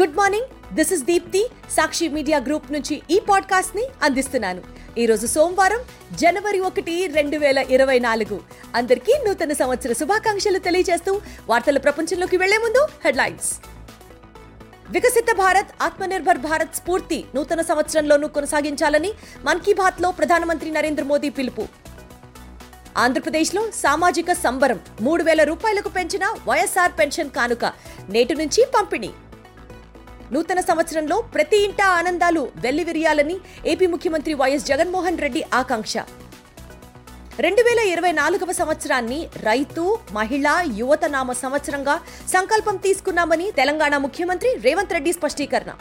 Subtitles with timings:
[0.00, 0.74] Good morning.
[0.74, 4.62] This is Deepti Sakshi media group నుంచి ఈ పాడ్కాస్ట్ని అందిస్తున్నాను.
[4.98, 5.80] ఈ రోజు సోమవారం
[6.12, 8.40] జనవరి ఒకటి రెండు వేల ఇరవై నాలుగు.
[8.74, 13.50] అందరికీ నూతన సంవత్సర శుభాకాంక్షలు తెలియజేస్తూ వార్తల ప్రపంచంలోకి వెళ్ళే ముందు హెడ్లైన్స్.
[14.90, 19.12] వికసిత భారత్ ఆత్మనిర్భర్ భారత్ స్ఫూర్తి నూతన సంవత్సరంలోనూ కొనసాగించాలని
[19.44, 21.66] మన్ కీ బాత్లో ప్రధానమంత్రి నరేంద్ర మోదీ పిలుపు.
[22.96, 27.64] ఆంధ్రప్రదేశ్లో సామాజిక సంబరం మూడు వేల రూపాయలకు పెంచిన వైఎస్ఆర్ పెన్షన్ కానుక
[28.08, 29.10] నేటి నుంచి పంపిణీ.
[30.34, 33.36] నూతన సంవత్సరంలో ప్రతి ఇంటా ఆనందాలు వెల్లివిరియాలని
[33.72, 35.94] ఏపీ ముఖ్యమంత్రి వైఎస్ జగన్మోహన్ రెడ్డి ఆకాంక్ష.
[37.44, 39.84] రెండు వేల ఇరవై నాలుగవ సంవత్సరాన్ని రైతు
[40.18, 41.94] మహిళా యువత నామ సంవత్సరంగా
[42.34, 45.72] సంకల్పం తీసుకున్నామని తెలంగాణ ముఖ్యమంత్రి రేవంత్ రెడ్డి స్పష్టీకరణ.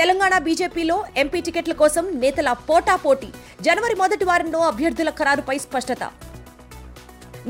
[0.00, 3.30] తెలంగాణ బీజేపీలో ఎంపీ టికెట్ల కోసం నేతల పోటాపోటీ
[3.68, 6.02] జనవరి మొదటి వారంలో అభ్యర్థుల ఖరారుపై స్పష్టత.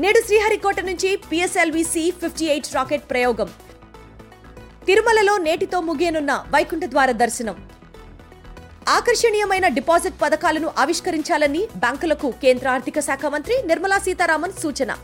[0.03, 3.49] నేడు శ్రీహరికోట నుంచి PSLV C fifty eight rocket ప్రయోగం.
[4.87, 7.55] తిరుమలలో నేటితో ముగియనున్న వైకుంఠ ద్వార దర్శనం.
[8.89, 14.95] ఆకర్షణీయమైన డిపాజిట్ పథకాలను ఆవిష్కరించాలని బ్యాంకులకు కేంద్ర ఆర్థిక శాఖ మంత్రి నిర్మలా సీతారామన్ సూచన.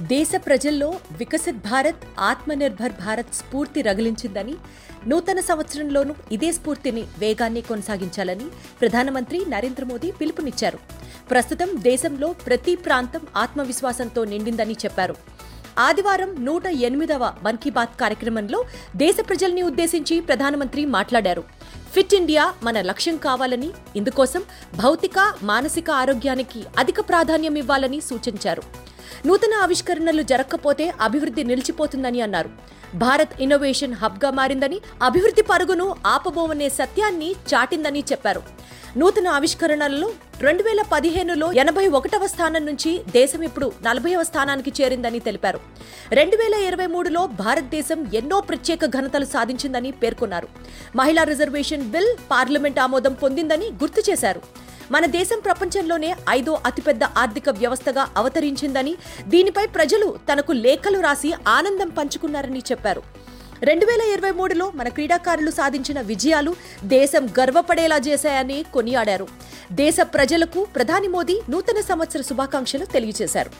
[0.00, 4.54] దేశ ప్రజల్లో వికసిత్ భారత్ ఆత్మనిర్భర్ భారత్ స్ఫూర్తి రగిలించిందని
[5.06, 8.44] నూతన సంవత్సరంలోనూ ఇదే స్ఫూర్తిని వేగాన్ని కొనసాగించాలని
[8.80, 10.78] ప్రధానమంత్రి నరేంద్ర మోదీ పిలుపునిచ్చారు.
[11.30, 15.16] ప్రస్తుతం దేశంలో ప్రతి ప్రాంతం ఆత్మవిశ్వాసంతో నిండిందని చెప్పారు.
[15.78, 18.64] ఆదివారం నూట ఎనిమిదవ మన్ కీ బాత్ కార్యక్రమంలో
[18.96, 21.42] దేశ ప్రజల్ని ఉద్దేశించి ప్రధానమంత్రి మాట్లాడారు.
[21.94, 24.42] ఫిట్ ఇండియా మన లక్ష్యం కావాలని ఇందుకోసం
[24.74, 28.62] భౌతిక మానసిక ఆరోగ్యానికి అధిక ప్రాధాన్యం ఇవ్వాలని సూచించారు.
[29.26, 32.50] నూతన ఆవిష్కరణలు జరగకపోతే అభివృద్ధి నిలిచిపోతుందని అన్నారు.
[32.94, 38.42] భారత్ ఇన్నోవేషన్ హబ్గా మారిందని అభివృద్ధి పరుగును ఆపబోమనే సత్యాన్ని చాటిందని చెప్పారు.
[38.96, 45.60] నూతన ఆవిష్కరణల్లో రెండు వేల పదిహేనులో ఎనభై ఒకటవ స్థానం నుంచి దేశం ఇప్పుడు నలభైవ స్థానానికి చేరిందని తెలిపారు.
[46.12, 50.48] రెండు వేల ఇరవై మూడులో భారతదేశం ఎన్నో ప్రత్యేక ఘనతలు సాధించిందని పేర్కొన్నారు.
[50.96, 54.42] మహిళా రిజర్వేషన్ బిల్ పార్లమెంట్ ఆమోదం పొందిందని గుర్తు చేశారు.
[54.90, 58.96] మన దేశం ప్రపంచంలోనే ఐదో అతిపెద్ద ఆర్థిక వ్యవస్థగా అవతరించిందని
[59.28, 63.02] దీనిపై ప్రజలు తనకు లేఖలు రాసి ఆనందం పంచుకున్నారని చెప్పారు.
[63.62, 69.28] రెండు వేల ఇరవై మూడులో మన క్రీడాకారులు సాధించిన విజయాలు దేశం గర్వపడేలా చేశాయని కొనియాడారు.
[69.72, 73.50] దేశ ప్రజలకు ప్రధాని మోదీ నూతన సంవత్సర శుభాకాంక్షలు తెలియజేశారు.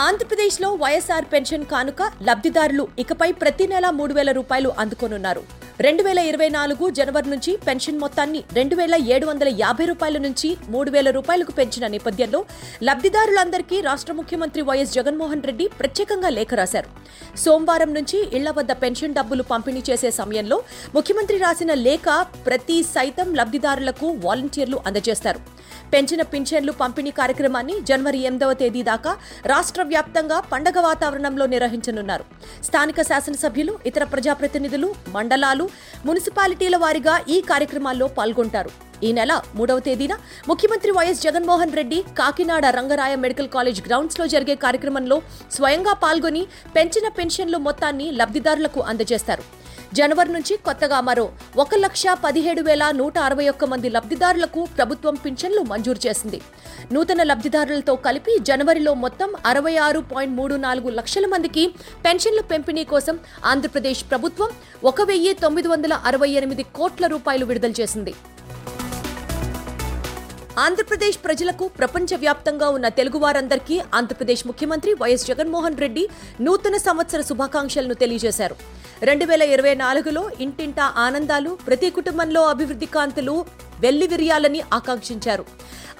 [0.00, 5.55] ఆంధ్రప్రదేశ్లో వైఎస్ఆర్ పెన్షన్ కానుక లబ్ధిదారులు ఇకపై ప్రతి నెల మూడు వేల రూపాయలు అందుకోనున్నారు.
[5.84, 10.48] రెండు వేల ఇరవై నాలుగు జనవరి నుంచి పెన్షన్ మొత్తాన్ని రెండు వేల ఏడు వందల యాభై రూపాయల నుంచి
[10.74, 12.40] మూడు వేల రూపాయలకు పెంచిన నేపథ్యంలో
[12.88, 16.88] లబ్ధిదారులందరికీ రాష్ట్ర ముఖ్యమంత్రి వైఎస్ జగన్మోహన్ రెడ్డి ప్రత్యేకంగా లేఖ రాశారు.
[17.42, 20.58] సోమవారం నుంచి ఇళ్ళ వద్ద పెన్షన్ డబ్బులు పంపిణీ చేసే సమయంలో
[20.96, 22.16] ముఖ్యమంత్రి రాసిన లేఖ
[22.48, 25.42] ప్రతి సైతం లబ్ధిదారులకు వాలంటీర్లు అందజేస్తారు.
[25.92, 29.12] పెంచిన పింఛన్లు పంపిణీ కార్యక్రమాన్ని జనవరి ఎనిమిదవ తేదీ దాకా
[29.52, 32.24] రాష్ట్ర వ్యాప్తంగా పండగ వాతావరణంలో నిర్వహించనున్నారు.
[32.68, 35.66] స్థానిక శాసనసభ్యులు ఇతర ప్రజాప్రతినిధులు మండలాలు
[36.08, 38.72] మున్సిపాలిటీల వారీగా ఈ కార్యక్రమాల్లో పాల్గొంటారు.
[39.06, 40.14] ఈ నెల మూడవ తేదీన
[40.50, 45.16] ముఖ్యమంత్రి YS Jaganmohan Reddy Kakinada Rangaraya medical college గ్రౌండ్స్లో జరిగే కార్యక్రమంలో
[45.56, 46.42] స్వయంగా పాల్గొని
[46.76, 49.44] పెంచిన పెన్షన్లు మొత్తాన్ని లబ్ధిదారులకు అందజేస్తారు.
[49.92, 55.62] జనవరి నుంచి కొత్తగా మరో ఒక లక్ష పదిహేడు వేల నూట అరవై ఒక్క మంది లబ్ధిదారులకు ప్రభుత్వం పింఛన్లు
[55.62, 56.40] మంజూరు చేసింది.
[56.92, 61.74] నూతన లబ్ధిదారులతో కలిపి జనవరిలో మొత్తం అరవై ఆరు పాయింట్ మూడు నాలుగు లక్షల మందికి
[62.06, 64.50] పెన్షన్ల పెంపిణీ కోసం ఆంధ్రప్రదేశ్ ప్రభుత్వం
[64.84, 68.14] ఒక వెయ్యి తొమ్మిది వందల అరవై ఎనిమిది కోట్ల రూపాయలు విడుదల చేసింది.
[70.64, 76.04] ఆంధ్రప్రదేశ్ ప్రజలకు ప్రపంచవ్యాప్తంగా ఉన్న తెలుగువారందరికీ ఆంధ్రప్రదేశ్ ముఖ్యమంత్రి వైఎస్ జగన్మోహన్ రెడ్డి
[76.46, 78.56] నూతన సంవత్సర శుభాకాంక్షలను తెలియజేశారు.
[79.08, 83.34] రెండు వేల ఇరవై నాలుగులో ఇంటింటా ఆనందాలు ప్రతి కుటుంబంలో అభివృద్ధి కాంతులు
[83.80, 85.44] వెల్లివిరియాలని ఆకాంక్షించారు.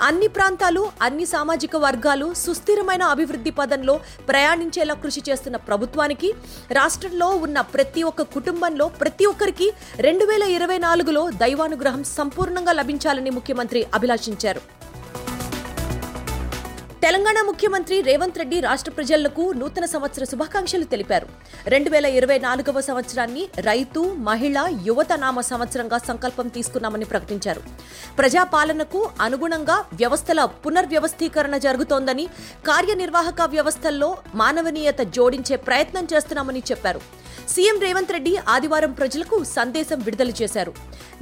[0.01, 6.35] అన్ని ప్రాంతాలు అన్ని సామాజిక వర్గాలు సుస్థిరమైన అభివృద్ధి పదంలో ప్రయాణించేలా కృషి చేస్తున్న ప్రభుత్వానికి
[6.71, 13.87] రాష్ట్రంలో ఉన్న ప్రతి ఒక్క కుటుంబంలో ప్రతి ఒక్కరికి రెండు వేల ఇరవై నాలుగులో దైవానుగ్రహం సంపూర్ణంగా లభించాలని ముఖ్యమంత్రి
[13.95, 14.76] అభిలాషించారు.
[17.07, 21.27] తెలంగాణ ముఖ్యమంత్రి రేవంత్ రెడ్డి రాష్ట్ర ప్రజలకు నూతన సంవత్సర శుభాకాంక్షలు తెలిపారు.
[21.73, 27.63] రెండు వేల ఇరవై నాలుగవ సంవత్సరాన్ని రైతు మహిళ యువత నామ సంవత్సరంగా సంకల్పం తీసుకున్నామని ప్రకటించారు.
[28.21, 32.27] ప్రజాపాలనకు అనుగుణంగా వ్యవస్థల పునర్వ్యవస్థీకరణ జరుగుతోందని
[32.71, 34.11] కార్యనిర్వాహక వ్యవస్థల్లో
[34.43, 37.03] మానవనీయత జోడించే ప్రయత్నం చేస్తున్నామని చెప్పారు.
[37.55, 40.73] సీఎం రేవంత్ రెడ్డి ఆదివారం ప్రజలకు సందేశం విడుదల చేశారు.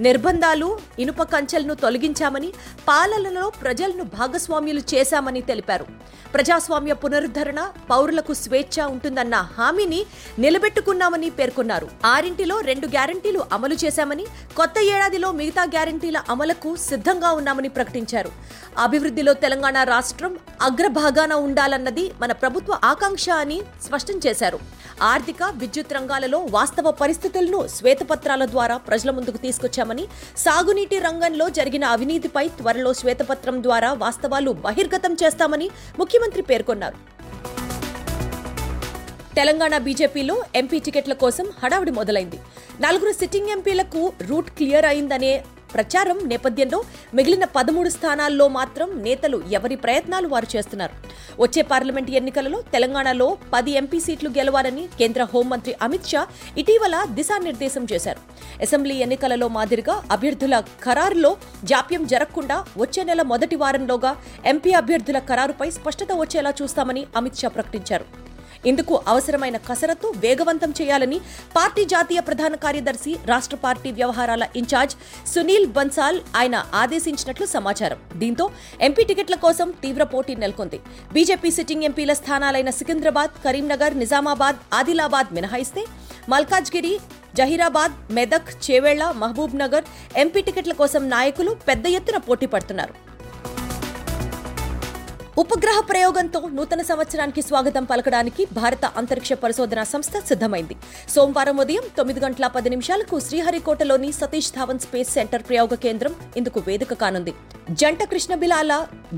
[0.00, 2.52] నిర్బంధాలు ఇనుప కంచెలను తొలగించామని
[2.88, 5.86] పాలనలో ప్రజలను భాగస్వామ్యులు చేశామని తెలిపారు.
[6.34, 10.06] ప్రజాస్వామ్య పునరుద్ధరణ పౌరులకు స్వేచ్ఛ ఉంటుందన్న హామీని
[10.38, 11.88] నిలబెట్టుకున్నామని పేర్కొన్నారు.
[12.04, 14.26] ఆరింటిలో రెండు గ్యారంటీలు అమలు చేశామని
[14.56, 18.32] కొత్త ఏడాదిలో మిగతా గ్యారంటీల అమలుకు సిద్ధంగా ఉన్నామని ప్రకటించారు.
[18.78, 24.58] అభివృద్ధిలో తెలంగాణ రాష్ట్రం అగ్రభాగాన ఉండాలన్నది మన ప్రభుత్వ ఆకాంక్ష అని స్పష్టం చేశారు.
[25.02, 30.04] ఆర్థిక విద్యుత్ రంగాలలో వాస్తవ పరిస్థితులను శ్వేతపత్రాల ద్వారా ప్రజల ముందుకు తీసుకొచ్చామని
[30.36, 36.96] సాగునీటి రంగంలో జరిగిన అవినీతిపై త్వరలో శ్వేతపత్రం ద్వారా వాస్తవాలు బహిర్గతం చేస్తామని ముఖ్యమంత్రి పేర్కొన్నారు.
[39.36, 42.38] తెలంగాణ బీజేపీలో ఎంపీ టికెట్ల కోసం హడావుడి మొదలైంది.
[42.80, 45.44] నలుగురు సిట్టింగ్ ఎంపీలకు రూట్ క్లియర్ అయిందనే
[45.74, 46.78] ప్రచారం నేపథ్యంలో
[47.18, 50.94] మిగిలిన పదమూడు స్థానాల్లో మాత్రం నేతలు ఎవరి ప్రయత్నాలు వారు చేస్తున్నారు.
[51.42, 56.22] వచ్చే పార్లమెంట్ ఎన్నికలలో తెలంగాణలో పది ఎంపీ సీట్లు గెలవాలని కేంద్ర హోంమంత్రి అమిత్ షా
[56.62, 58.20] ఇటీవల దిశానిర్దేశం చేశారు.
[58.62, 60.54] అసెంబ్లీ ఎన్నికలలో మాదిరిగా అభ్యర్థుల
[60.84, 61.32] ఖరారులో
[61.64, 64.12] జాప్యం జరగకుండా వచ్చే నెల మొదటి వారంలోగా
[64.52, 68.06] ఎంపీ అభ్యర్థుల ఖరారుపై స్పష్టత వచ్చేలా చూస్తామని అమిత్ షా ప్రకటించారు.
[68.70, 71.18] ఇందుకు అవసరమైన కసరత్తు వేగవంతం చేయాలని
[71.56, 74.96] పార్టీ జాతీయ ప్రధాన కార్యదర్శి రాష్ట్ర పార్టీ వ్యవహారాల ఇన్ఛార్జ్
[75.32, 77.98] సునీల్ బన్సాల్ ఆయన ఆదేశించినట్లు సమాచారం.
[78.22, 78.46] దీంతో
[78.88, 80.80] ఎంపీ టికెట్ల కోసం తీవ్ర పోటీ నెలకొంది.
[81.16, 85.84] బీజేపీ సిట్టింగ్ ఎంపీల స్థానాలైన సికింద్రాబాద్ కరీంనగర్ నిజామాబాద్ ఆదిలాబాద్ మినహాయిస్తే
[86.32, 86.94] మల్కాజ్గిరి
[87.38, 89.86] జహీరాబాద్ మెదక్ చేవేళ్ళ మహబూబ్ నగర్
[90.22, 92.94] ఎంపీ టికెట్ల కోసం నాయకులు పెద్ద ఎత్తున పోటీ పడుతున్నారు.
[95.40, 100.74] ఉపగ్రహ ప్రయోగంతో నూతన సంవత్సరానికి స్వాగతం పలకడానికి భారత అంతరిక్ష పరిశోధనా సంస్థ సిద్ధమైంది.
[101.14, 107.00] సోమవారం ఉదయం తొమ్మిది గంటల పది నిమిషాలకు శ్రీహరికోటలోని సతీష్ ధావన్ స్పేస్ సెంటర్ ప్రయోగ కేంద్రం ఇందుకు వేదిక
[107.02, 107.34] కానుంది.
[107.80, 108.72] జంట కృష్ణబిలాల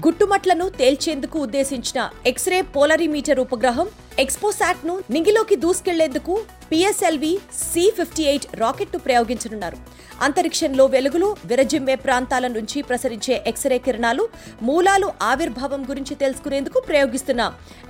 [0.06, 3.88] గుట్టుమట్లను తేల్చేందుకు ఉద్దేశించిన ఎక్స్రే పోలరీమీటర్ ఉపగ్రహం
[4.22, 6.34] ఎక్స్పోసాట్ను నింగిలోకి దూసుకెళ్ళేందుకు
[6.70, 7.32] పిఎస్ఎల్వి
[7.62, 9.78] సి ఫిఫ్టీ ఎయిట్ రాకెట్ను ప్రయోగించనున్నారు.
[10.26, 14.24] అంతరిక్షంలో వెలుగులు విరజిమ్మే ప్రాంతాల నుంచి ప్రసరించే ఎక్స్రే కిరణాలు
[14.68, 17.42] మూలాలు ఆవిర్భావం గురించి తెలుసుకునేందుకు ప్రయోగిస్తున్న.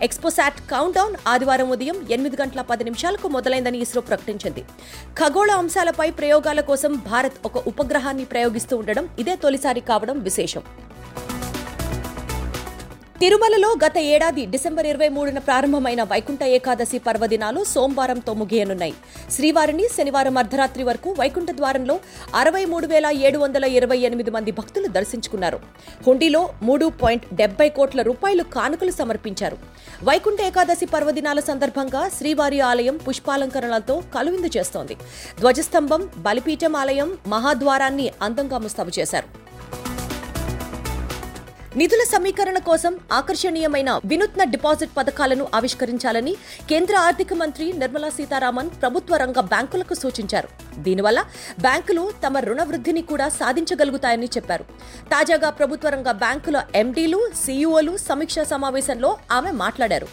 [0.06, 4.64] ఎక్స్పోసాట్ కౌంట్ డౌన్ ఆదివారం ఉదయం ఎనిమిది గంటల పది నిమిషాలకు మొదలైందని ఇస్రో ప్రకటించింది.
[5.20, 10.64] ఖగోళ అంశాలపై ప్రయోగాల కోసం భారత్ ఒక ఉపగ్రహాన్ని ప్రయోగిస్తూ ఉండడం ఇదే తొలిసారి కావడం విశేషం.
[13.21, 18.95] తిరుమలలో గత ఏడాది డిసెంబర్ ఇరవై మూడున ప్రారంభమైన వైకుంఠ ఏకాదశి పర్వదినాలు సోమవారంతో ముగియనున్నాయి
[19.35, 21.95] శ్రీవారిని శనివారం అర్ధరాత్రి వరకు వైకుంఠ ద్వారంలో
[22.41, 25.61] అరవై మూడు వేల ఏడు వందల ఇరవై ఎనిమిది మంది భక్తులు దర్శించుకున్నారు.
[26.07, 29.59] హుండీలో మూడు పాయింట్ డెబ్బై కోట్ల రూపాయలు కానుకలు సమర్పించారు.
[30.11, 34.97] వైకుంఠ ఏకాదశి పర్వదినాల సందర్భంగా శ్రీవారి ఆలయం పుష్పాలంకరణలతో కలువిందు చేస్తోంది.
[35.41, 39.46] ధ్వజస్తంభం బలిపీఠం ఆలయం మహాద్వారాన్ని అందంగా ముస్తాబు చేశారు.
[41.78, 46.32] నిధుల సమీకరణ కోసం ఆకర్షణీయమైన వినూత్న డిపాజిట్ పథకాలను ఆవిష్కరించాలని
[46.70, 50.49] కేంద్ర ఆర్థిక మంత్రి నిర్మలా సీతారామన్ ప్రభుత్వ రంగ బ్యాంకులకు సూచించారు.
[50.84, 51.20] దీనివల్ల
[51.64, 54.64] బ్యాంకులు తమ రుణ వృద్ధిని కూడా సాధించగలుగుతాయని చెప్పారు.
[55.14, 60.08] తాజాగా ప్రభుత్వ రంగ బ్యాంకుల ఎండీలు సీఈఓలు సమీక్షా సమావేశంలో ఆమె మాట్లాడారు.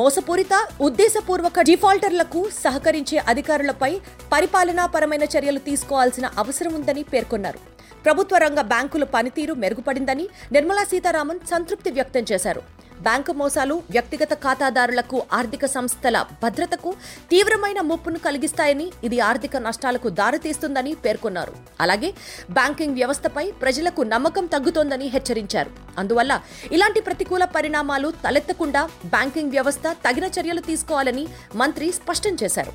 [0.00, 3.92] మోసపూరిత ఉద్దేశపూర్వక డిఫాల్టర్లకు సహకరించే అధికారులపై
[4.34, 7.73] పరిపాలనాపరమైన చర్యలు తీసుకోవాల్సిన అవసరం ఉందని పేర్కొన్నారు.
[8.04, 10.24] ప్రభుత్వ రంగ బ్యాంకుల పనితీరు మెరుగుపడిందని
[10.54, 12.62] నిర్మలా సీతారామన్ సంతృప్తి వ్యక్తం చేశారు.
[13.06, 16.90] బ్యాంకు మోసాలు వ్యక్తిగత ఖాతాదారులకు ఆర్థిక సంస్థల భద్రతకు
[17.32, 21.54] తీవ్రమైన ముప్పును కలిగిస్తాయని ఇది ఆర్థిక నష్టాలకు దారితీస్తుందని పేర్కొన్నారు.
[21.84, 22.10] అలాగే
[22.58, 25.72] బ్యాంకింగ్ వ్యవస్థపై ప్రజలకు నమ్మకం తగ్గుతోందని హెచ్చరించారు.
[26.02, 26.34] అందువల్ల
[26.76, 28.84] ఇలాంటి ప్రతికూల పరిణామాలు తలెత్తకుండా
[29.14, 31.26] బ్యాంకింగ్ వ్యవస్థ తగిన చర్యలు తీసుకోవాలని
[31.62, 32.74] మంత్రి స్పష్టం చేశారు.